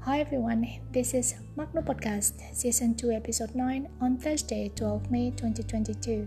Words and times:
Hi 0.00 0.20
everyone, 0.20 0.64
this 0.92 1.12
is 1.12 1.34
Magno 1.56 1.82
Podcast, 1.82 2.40
Season 2.54 2.94
2, 2.94 3.10
Episode 3.10 3.54
9, 3.54 3.88
on 4.00 4.16
Thursday, 4.16 4.72
12 4.74 5.10
May 5.10 5.30
2022. 5.32 6.26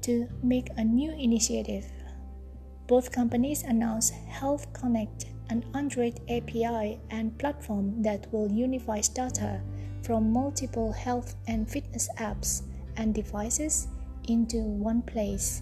to 0.00 0.28
make 0.42 0.70
a 0.78 0.82
new 0.82 1.12
initiative 1.12 1.84
both 2.86 3.12
companies 3.12 3.64
announced 3.64 4.14
Health 4.24 4.72
Connect, 4.72 5.26
an 5.50 5.66
Android 5.74 6.20
API 6.30 6.98
and 7.10 7.36
platform 7.38 8.00
that 8.00 8.32
will 8.32 8.50
unify 8.50 9.02
data 9.12 9.60
from 10.00 10.32
multiple 10.32 10.92
health 10.92 11.34
and 11.48 11.68
fitness 11.68 12.08
apps 12.16 12.62
and 12.96 13.14
devices 13.14 13.88
into 14.26 14.56
one 14.56 15.02
place 15.02 15.60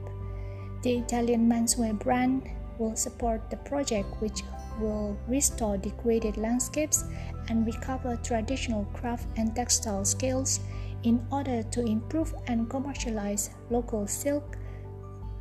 The 0.84 0.98
Italian 0.98 1.50
menswear 1.50 1.98
brand 1.98 2.50
will 2.78 2.96
support 2.96 3.50
the 3.50 3.58
project, 3.58 4.08
which 4.22 4.44
will 4.80 5.18
restore 5.28 5.78
degraded 5.78 6.38
landscapes 6.38 7.04
and 7.50 7.66
recover 7.66 8.18
traditional 8.18 8.86
craft 8.94 9.28
and 9.38 9.56
textile 9.56 10.06
skills 10.06 10.60
in 11.04 11.26
order 11.32 11.64
to 11.64 11.86
improve 11.86 12.34
and 12.48 12.70
commercialize 12.70 13.50
local 13.70 14.08
silk, 14.08 14.58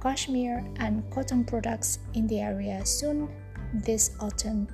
cashmere, 0.00 0.64
and 0.76 1.02
cotton 1.10 1.44
products 1.44 1.98
in 2.14 2.26
the 2.26 2.40
area 2.40 2.84
soon 2.84 3.28
this 3.74 4.10
autumn. 4.20 4.68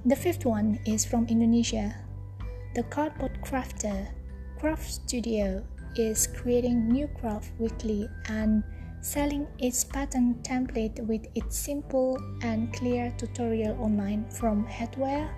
The 0.07 0.17
fifth 0.17 0.45
one 0.45 0.81
is 0.87 1.05
from 1.05 1.27
Indonesia. 1.27 1.95
The 2.75 2.83
cardboard 2.85 3.39
crafter 3.43 4.09
Craft 4.59 4.91
Studio 4.91 5.63
is 5.97 6.27
creating 6.27 6.89
new 6.89 7.09
craft 7.09 7.53
weekly 7.59 8.09
and 8.29 8.63
selling 9.01 9.47
its 9.59 9.85
pattern 9.85 10.35
template 10.43 10.99
with 11.07 11.27
its 11.35 11.57
simple 11.57 12.19
and 12.43 12.73
clear 12.73 13.13
tutorial 13.19 13.77
online 13.81 14.25
from 14.31 14.67
headwear, 14.67 15.29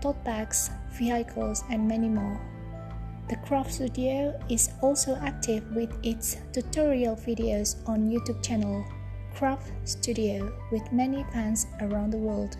tote 0.00 0.22
bags, 0.24 0.70
vehicles, 0.98 1.62
and 1.70 1.86
many 1.86 2.08
more. 2.08 2.40
The 3.28 3.36
Craft 3.42 3.72
Studio 3.72 4.38
is 4.48 4.70
also 4.82 5.16
active 5.16 5.64
with 5.74 5.92
its 6.04 6.36
tutorial 6.52 7.16
videos 7.16 7.74
on 7.88 8.08
YouTube 8.08 8.40
channel 8.40 8.84
Craft 9.34 9.72
Studio 9.82 10.52
with 10.70 10.92
many 10.92 11.24
fans 11.32 11.66
around 11.80 12.12
the 12.12 12.18
world. 12.18 12.56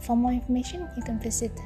For 0.00 0.14
more 0.14 0.32
information, 0.32 0.86
you 0.96 1.02
can 1.02 1.18
visit 1.18 1.58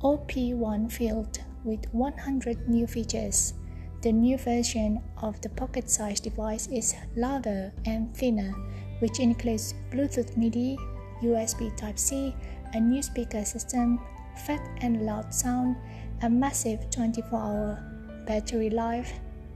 OP1 0.02 0.92
Field 0.92 1.40
with 1.64 1.86
100 1.94 2.68
new 2.68 2.86
features. 2.86 3.54
The 4.02 4.12
new 4.12 4.38
version 4.38 5.02
of 5.22 5.40
the 5.40 5.50
pocket 5.50 5.90
sized 5.90 6.26
device 6.26 6.68
is 6.68 6.94
louder 7.16 7.72
and 7.86 8.14
thinner, 8.16 8.52
which 9.00 9.20
includes 9.20 9.74
Bluetooth 9.92 10.36
MIDI, 10.36 10.78
USB 11.22 11.76
Type 11.78 11.98
C, 11.98 12.36
a 12.74 12.80
new 12.80 13.02
speaker 13.02 13.46
system, 13.46 14.00
fat 14.46 14.62
and 14.82 15.06
loud 15.06 15.34
sound, 15.34 15.78
a 16.22 16.30
massive 16.30 16.90
24 16.90 17.40
hour 17.40 18.24
battery 18.28 18.70
life, 18.70 19.14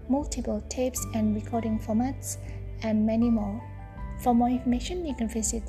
multiple 0.07 0.63
tapes 0.69 1.05
and 1.13 1.35
recording 1.35 1.77
formats, 1.77 2.37
and 2.83 3.05
many 3.05 3.29
more. 3.29 3.61
For 4.21 4.33
more 4.33 4.49
information, 4.49 5.05
you 5.05 5.13
can 5.13 5.27
visit 5.27 5.63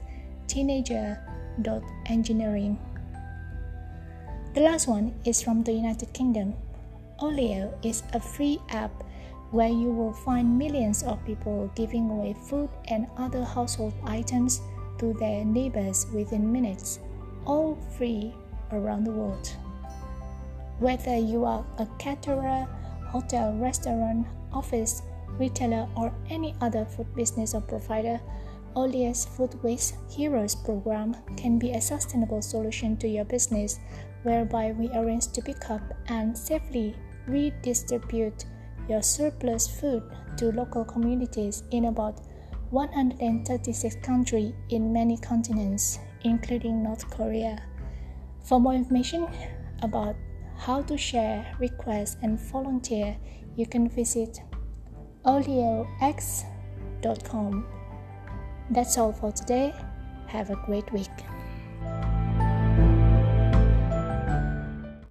teenager.engineering. 1.58 2.78
The 4.54 4.60
last 4.60 4.88
one 4.88 5.14
is 5.24 5.42
from 5.42 5.62
the 5.62 5.72
United 5.72 6.12
Kingdom. 6.12 6.54
Olio 7.20 7.76
is 7.82 8.02
a 8.12 8.20
free 8.20 8.60
app 8.70 8.90
where 9.50 9.68
you 9.68 9.90
will 9.90 10.12
find 10.12 10.58
millions 10.58 11.02
of 11.02 11.24
people 11.24 11.70
giving 11.74 12.10
away 12.10 12.34
food 12.48 12.68
and 12.88 13.06
other 13.16 13.44
household 13.44 13.94
items 14.04 14.60
to 14.98 15.14
their 15.14 15.44
neighbors 15.44 16.06
within 16.12 16.52
minutes, 16.52 16.98
all 17.46 17.78
free 17.96 18.34
around 18.72 19.04
the 19.04 19.10
world. 19.10 19.48
Whether 20.78 21.16
you 21.16 21.44
are 21.44 21.64
a 21.78 21.86
caterer, 21.98 22.66
hotel, 23.06 23.54
restaurant, 23.54 24.26
office, 24.52 25.02
retailer, 25.38 25.88
or 25.96 26.12
any 26.30 26.54
other 26.60 26.84
food 26.84 27.12
business 27.14 27.54
or 27.54 27.60
provider, 27.60 28.20
Olio's 28.76 29.24
Food 29.24 29.62
Waste 29.62 29.96
Heroes 30.10 30.54
program 30.54 31.16
can 31.36 31.58
be 31.58 31.72
a 31.72 31.80
sustainable 31.80 32.42
solution 32.42 32.96
to 32.98 33.08
your 33.08 33.24
business, 33.24 33.80
whereby 34.22 34.72
we 34.72 34.88
arrange 34.90 35.28
to 35.28 35.42
pick 35.42 35.70
up 35.70 35.82
and 36.08 36.36
safely 36.36 36.94
redistribute 37.26 38.44
your 38.88 39.02
surplus 39.02 39.68
food 39.68 40.02
to 40.36 40.52
local 40.52 40.84
communities 40.84 41.62
in 41.70 41.86
about 41.86 42.20
136 42.70 43.96
countries 43.96 44.52
in 44.70 44.92
many 44.92 45.16
continents, 45.16 45.98
including 46.22 46.82
North 46.82 47.08
Korea. 47.10 47.62
For 48.42 48.60
more 48.60 48.74
information 48.74 49.26
about 49.82 50.16
how 50.56 50.82
to 50.82 50.96
share, 50.96 51.54
request, 51.58 52.18
and 52.22 52.40
volunteer, 52.40 53.16
you 53.56 53.66
can 53.66 53.88
visit 53.88 54.40
olioex.com. 55.24 56.46
That's 58.70 58.98
all 58.98 59.12
for 59.12 59.32
today. 59.32 59.74
Have 60.26 60.50
a 60.50 60.56
great 60.56 60.92
week. 60.92 61.08